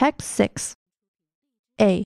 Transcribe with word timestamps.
Text 0.00 0.30
6. 0.30 0.72
A. 1.78 2.02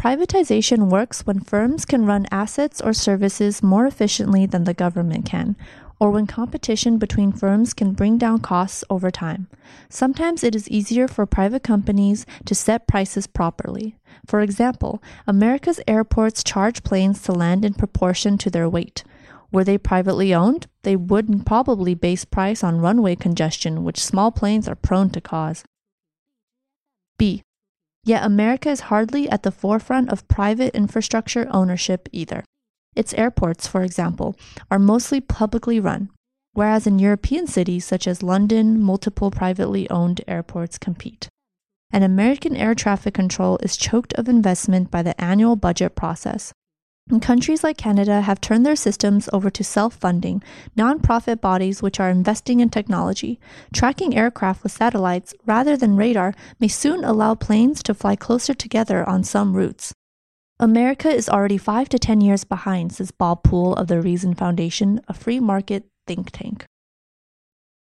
Privatization 0.00 0.88
works 0.88 1.26
when 1.26 1.40
firms 1.40 1.84
can 1.84 2.06
run 2.06 2.28
assets 2.30 2.80
or 2.80 2.92
services 2.92 3.64
more 3.64 3.84
efficiently 3.84 4.46
than 4.46 4.62
the 4.62 4.72
government 4.72 5.26
can, 5.26 5.56
or 5.98 6.12
when 6.12 6.28
competition 6.28 6.98
between 6.98 7.32
firms 7.32 7.74
can 7.74 7.94
bring 7.94 8.16
down 8.16 8.38
costs 8.38 8.84
over 8.88 9.10
time. 9.10 9.48
Sometimes 9.88 10.44
it 10.44 10.54
is 10.54 10.68
easier 10.68 11.08
for 11.08 11.26
private 11.26 11.64
companies 11.64 12.26
to 12.44 12.54
set 12.54 12.86
prices 12.86 13.26
properly. 13.26 13.96
For 14.24 14.40
example, 14.40 15.02
America's 15.26 15.80
airports 15.88 16.44
charge 16.44 16.84
planes 16.84 17.22
to 17.22 17.32
land 17.32 17.64
in 17.64 17.74
proportion 17.74 18.38
to 18.38 18.50
their 18.50 18.68
weight. 18.68 19.02
Were 19.50 19.64
they 19.64 19.78
privately 19.78 20.32
owned, 20.32 20.68
they 20.84 20.94
would 20.94 21.44
probably 21.44 21.94
base 21.94 22.24
price 22.24 22.62
on 22.62 22.80
runway 22.80 23.16
congestion, 23.16 23.82
which 23.82 23.98
small 23.98 24.30
planes 24.30 24.68
are 24.68 24.76
prone 24.76 25.10
to 25.10 25.20
cause. 25.20 25.64
B. 27.22 27.40
Yet 28.02 28.24
America 28.24 28.68
is 28.68 28.90
hardly 28.90 29.30
at 29.30 29.44
the 29.44 29.52
forefront 29.52 30.10
of 30.10 30.26
private 30.26 30.74
infrastructure 30.74 31.46
ownership 31.52 32.08
either. 32.10 32.42
Its 32.96 33.14
airports, 33.14 33.68
for 33.68 33.84
example, 33.84 34.34
are 34.72 34.80
mostly 34.80 35.20
publicly 35.20 35.78
run, 35.78 36.10
whereas 36.52 36.84
in 36.84 36.98
European 36.98 37.46
cities 37.46 37.84
such 37.84 38.08
as 38.08 38.24
London, 38.24 38.82
multiple 38.82 39.30
privately 39.30 39.88
owned 39.88 40.20
airports 40.26 40.78
compete. 40.78 41.28
And 41.92 42.02
American 42.02 42.56
air 42.56 42.74
traffic 42.74 43.14
control 43.14 43.56
is 43.62 43.76
choked 43.76 44.12
of 44.14 44.28
investment 44.28 44.90
by 44.90 45.02
the 45.04 45.14
annual 45.22 45.54
budget 45.54 45.94
process. 45.94 46.52
And 47.10 47.20
countries 47.20 47.64
like 47.64 47.76
Canada 47.76 48.20
have 48.20 48.40
turned 48.40 48.64
their 48.64 48.76
systems 48.76 49.28
over 49.32 49.50
to 49.50 49.64
self 49.64 49.94
funding, 49.94 50.42
nonprofit 50.76 51.40
bodies 51.40 51.82
which 51.82 51.98
are 52.00 52.08
investing 52.08 52.60
in 52.60 52.70
technology. 52.70 53.40
Tracking 53.72 54.16
aircraft 54.16 54.62
with 54.62 54.72
satellites 54.72 55.34
rather 55.44 55.76
than 55.76 55.96
radar 55.96 56.34
may 56.60 56.68
soon 56.68 57.04
allow 57.04 57.34
planes 57.34 57.82
to 57.82 57.94
fly 57.94 58.16
closer 58.16 58.54
together 58.54 59.06
on 59.08 59.24
some 59.24 59.54
routes. 59.54 59.92
America 60.60 61.08
is 61.08 61.28
already 61.28 61.58
five 61.58 61.88
to 61.88 61.98
10 61.98 62.20
years 62.20 62.44
behind, 62.44 62.92
says 62.92 63.10
Bob 63.10 63.42
Poole 63.42 63.74
of 63.74 63.88
the 63.88 64.00
Reason 64.00 64.32
Foundation, 64.32 65.00
a 65.08 65.12
free 65.12 65.40
market 65.40 65.84
think 66.06 66.30
tank. 66.30 66.64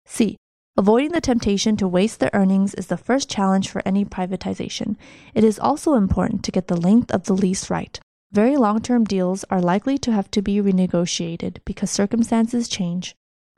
C. 0.05 0.38
Avoiding 0.77 1.11
the 1.11 1.19
temptation 1.19 1.75
to 1.77 1.88
waste 1.88 2.21
the 2.21 2.33
earnings 2.33 2.73
is 2.75 2.88
the 2.88 2.97
first 2.97 3.30
challenge 3.30 3.69
for 3.69 3.81
any 3.86 4.05
privatization. 4.05 4.95
It 5.36 5.43
is 5.43 5.59
also 5.59 5.95
important 5.95 6.43
to 6.45 6.52
get 6.52 6.67
the 6.67 6.80
length 6.80 7.11
of 7.11 7.25
the 7.25 7.33
lease 7.33 7.69
right. 7.69 7.99
Very 8.31 8.55
long 8.55 8.81
term 8.81 9.03
deals 9.03 9.43
are 9.49 9.59
likely 9.59 9.97
to 9.97 10.13
have 10.13 10.31
to 10.31 10.41
be 10.41 10.61
renegotiated 10.61 11.57
because 11.65 11.91
circumstances 11.91 12.69
change. 12.69 13.13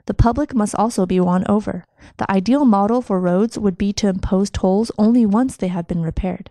The 0.08 0.16
public 0.16 0.56
must 0.56 0.74
also 0.76 1.06
be 1.06 1.20
won 1.20 1.46
over. 1.48 1.86
The 2.18 2.30
ideal 2.30 2.66
model 2.66 3.02
for 3.02 3.20
roads 3.20 3.58
would 3.58 3.78
be 3.78 3.94
to 3.94 4.08
impose 4.08 4.50
tolls 4.50 4.92
only 4.98 5.28
once 5.28 5.56
they 5.56 5.68
have 5.68 5.88
been 5.88 6.02
repaired. 6.02 6.50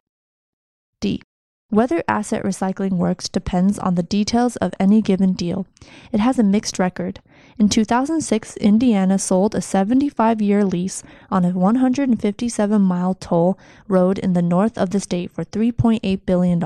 D. 1.00 1.20
Whether 1.68 2.04
asset 2.06 2.44
recycling 2.44 2.92
works 2.92 3.28
depends 3.28 3.78
on 3.78 3.96
the 3.96 4.02
details 4.04 4.54
of 4.56 4.72
any 4.78 5.02
given 5.02 5.32
deal. 5.32 5.66
It 6.12 6.20
has 6.20 6.38
a 6.38 6.44
mixed 6.44 6.78
record. 6.78 7.20
In 7.58 7.68
2006, 7.68 8.56
Indiana 8.58 9.18
sold 9.18 9.54
a 9.54 9.60
75 9.60 10.40
year 10.40 10.64
lease 10.64 11.02
on 11.28 11.44
a 11.44 11.50
157 11.50 12.80
mile 12.80 13.14
toll 13.14 13.58
road 13.88 14.18
in 14.18 14.34
the 14.34 14.42
north 14.42 14.78
of 14.78 14.90
the 14.90 15.00
state 15.00 15.32
for 15.32 15.44
$3.8 15.44 16.24
billion. 16.24 16.62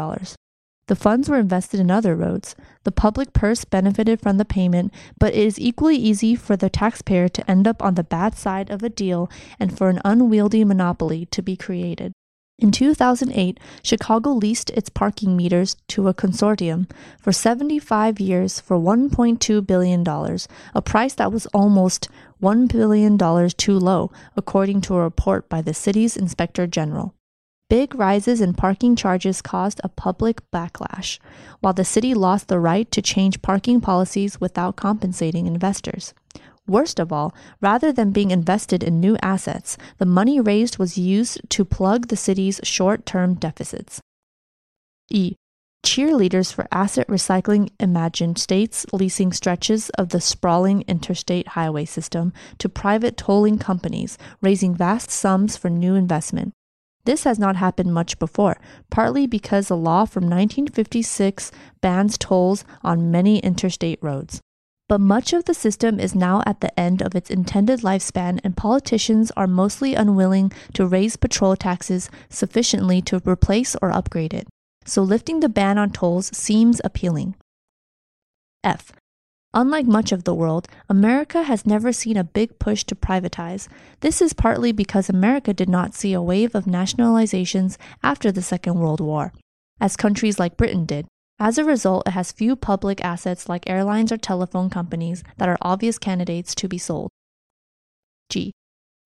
The 0.89 0.97
funds 0.97 1.29
were 1.29 1.39
invested 1.39 1.81
in 1.81 1.91
other 1.91 2.15
roads. 2.15 2.55
The 2.85 2.93
public 2.93 3.33
purse 3.33 3.65
benefited 3.65 4.21
from 4.21 4.39
the 4.39 4.45
payment, 4.45 4.95
but 5.19 5.35
it 5.35 5.45
is 5.45 5.59
equally 5.59 5.97
easy 5.97 6.37
for 6.37 6.57
the 6.57 6.71
taxpayer 6.71 7.29
to 7.29 7.51
end 7.51 7.67
up 7.67 7.83
on 7.83 7.95
the 7.95 8.05
bad 8.05 8.37
side 8.37 8.71
of 8.71 8.85
a 8.85 8.89
deal 8.89 9.29
and 9.59 9.77
for 9.77 9.89
an 9.89 10.01
unwieldy 10.05 10.65
monopoly 10.65 11.27
to 11.27 11.43
be 11.43 11.57
created. 11.57 12.13
In 12.59 12.71
2008, 12.71 13.61
Chicago 13.83 14.31
leased 14.31 14.71
its 14.71 14.89
parking 14.89 15.37
meters 15.37 15.77
to 15.89 16.09
a 16.09 16.15
consortium 16.15 16.89
for 17.21 17.33
75 17.33 18.19
years 18.19 18.61
for 18.61 18.79
$1.2 18.79 19.67
billion, 19.67 20.07
a 20.75 20.83
price 20.83 21.15
that 21.15 21.33
was 21.33 21.47
almost 21.47 22.09
$1 22.41 22.69
billion 22.73 23.19
too 23.51 23.79
low, 23.79 24.11
according 24.37 24.81
to 24.83 24.95
a 24.95 25.03
report 25.03 25.49
by 25.51 25.61
the 25.61 25.75
city's 25.75 26.17
inspector 26.17 26.67
general. 26.67 27.16
Big 27.69 27.97
rises 27.97 28.41
in 28.41 28.55
parking 28.55 28.95
charges 28.95 29.43
caused 29.43 29.81
a 29.83 29.89
public 29.89 30.41
backlash, 30.53 31.19
while 31.59 31.73
the 31.73 31.85
city 31.85 32.15
lost 32.15 32.47
the 32.47 32.61
right 32.61 32.89
to 32.93 33.03
change 33.03 33.43
parking 33.43 33.81
policies 33.81 34.41
without 34.41 34.77
compensating 34.77 35.49
investors. 35.49 36.15
Worst 36.69 37.01
of 37.01 37.13
all, 37.13 37.35
rather 37.61 37.93
than 37.93 38.13
being 38.13 38.31
invested 38.31 38.85
in 38.85 39.01
new 39.01 39.17
assets, 39.21 39.77
the 39.99 40.07
money 40.07 40.41
raised 40.41 40.79
was 40.79 40.97
used 40.97 41.41
to 41.51 41.65
plug 41.65 42.07
the 42.07 42.17
city's 42.17 42.61
short 42.63 43.05
term 43.05 43.35
deficits. 43.35 44.01
E. 45.11 45.35
Cheerleaders 45.85 46.53
for 46.53 46.67
asset 46.71 47.07
recycling 47.09 47.71
imagined 47.81 48.39
states 48.39 48.87
leasing 48.93 49.33
stretches 49.33 49.91
of 49.91 50.11
the 50.11 50.21
sprawling 50.21 50.83
interstate 50.89 51.49
highway 51.49 51.85
system 51.85 52.33
to 52.59 52.69
private 52.69 53.17
tolling 53.17 53.59
companies, 53.59 54.19
raising 54.41 54.75
vast 54.75 55.11
sums 55.11 55.57
for 55.57 55.69
new 55.69 55.97
investment. 55.97 56.53
This 57.07 57.23
has 57.23 57.39
not 57.39 57.55
happened 57.55 57.95
much 57.95 58.19
before, 58.19 58.59
partly 58.91 59.29
because 59.29 59.71
a 59.71 59.77
law 59.77 60.07
from 60.07 60.25
1956 60.25 61.53
bans 61.81 62.19
tolls 62.19 62.65
on 62.83 63.13
many 63.13 63.39
interstate 63.39 64.01
roads. 64.03 64.41
But 64.89 65.01
much 65.01 65.33
of 65.33 65.45
the 65.45 65.55
system 65.55 66.01
is 66.01 66.17
now 66.17 66.43
at 66.47 66.61
the 66.61 66.79
end 66.79 67.03
of 67.03 67.15
its 67.15 67.31
intended 67.31 67.81
lifespan, 67.83 68.41
and 68.43 68.57
politicians 68.57 69.31
are 69.37 69.47
mostly 69.47 69.95
unwilling 69.95 70.51
to 70.75 70.85
raise 70.87 71.17
patrol 71.17 71.55
taxes 71.55 72.11
sufficiently 72.29 73.01
to 73.03 73.23
replace 73.25 73.77
or 73.81 73.93
upgrade 73.93 74.35
it. 74.35 74.49
So 74.85 75.03
lifting 75.03 75.41
the 75.41 75.49
ban 75.49 75.79
on 75.79 75.91
tolls 75.91 76.37
seems 76.37 76.81
appealing. 76.83 77.37
F. 78.65 78.91
Unlike 79.57 79.87
much 79.87 80.13
of 80.13 80.25
the 80.25 80.35
world, 80.35 80.69
America 80.87 81.45
has 81.45 81.65
never 81.65 81.91
seen 81.91 82.19
a 82.19 82.25
big 82.25 82.59
push 82.59 82.85
to 82.85 82.95
privatize. 82.95 83.69
This 84.01 84.21
is 84.21 84.35
partly 84.35 84.71
because 84.71 85.09
America 85.09 85.55
did 85.55 85.71
not 85.71 85.95
see 85.95 86.13
a 86.13 86.21
wave 86.21 86.55
of 86.55 86.67
nationalizations 86.67 87.79
after 88.03 88.31
the 88.31 88.43
Second 88.43 88.79
World 88.79 89.01
War, 89.01 89.33
as 89.81 89.97
countries 89.97 90.39
like 90.39 90.59
Britain 90.59 90.85
did. 90.85 91.07
As 91.39 91.57
a 91.57 91.65
result, 91.65 92.07
it 92.07 92.11
has 92.11 92.33
few 92.33 92.55
public 92.55 93.03
assets 93.03 93.49
like 93.49 93.67
airlines 93.67 94.13
or 94.13 94.19
telephone 94.19 94.69
companies 94.69 95.25
that 95.39 95.49
are 95.49 95.57
obvious 95.63 95.99
candidates 95.99 96.55
to 96.57 96.69
be 96.69 96.77
sold. 96.77 97.09
G. 98.29 98.53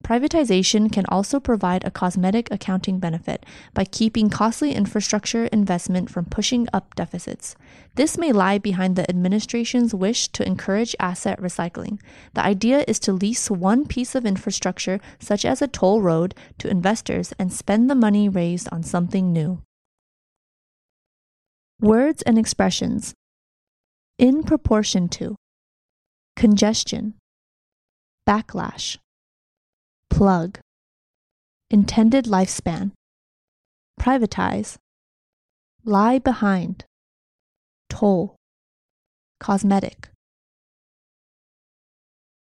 Privatization 0.03 0.91
can 0.91 1.05
also 1.09 1.39
provide 1.39 1.83
a 1.83 1.91
cosmetic 1.91 2.49
accounting 2.51 2.99
benefit 2.99 3.45
by 3.73 3.85
keeping 3.85 4.29
costly 4.29 4.73
infrastructure 4.73 5.45
investment 5.45 6.09
from 6.09 6.25
pushing 6.25 6.67
up 6.73 6.95
deficits. 6.95 7.55
This 7.95 8.17
may 8.17 8.31
lie 8.31 8.57
behind 8.57 8.95
the 8.95 9.09
administration's 9.09 9.93
wish 9.93 10.27
to 10.29 10.45
encourage 10.45 10.95
asset 10.99 11.39
recycling. 11.39 11.99
The 12.33 12.43
idea 12.43 12.83
is 12.87 12.99
to 12.99 13.13
lease 13.13 13.51
one 13.51 13.85
piece 13.85 14.15
of 14.15 14.25
infrastructure, 14.25 14.99
such 15.19 15.45
as 15.45 15.61
a 15.61 15.67
toll 15.67 16.01
road, 16.01 16.33
to 16.57 16.69
investors 16.69 17.33
and 17.37 17.53
spend 17.53 17.89
the 17.89 17.95
money 17.95 18.27
raised 18.27 18.67
on 18.71 18.83
something 18.83 19.31
new. 19.31 19.61
Words 21.79 22.21
and 22.23 22.37
expressions 22.37 23.13
in 24.17 24.43
proportion 24.43 25.09
to 25.09 25.35
congestion, 26.35 27.15
backlash 28.27 28.97
plug, 30.11 30.59
intended 31.71 32.25
lifespan, 32.25 32.91
privatize, 33.99 34.77
lie 35.83 36.19
behind, 36.19 36.85
toll, 37.89 38.35
cosmetic. 39.39 40.10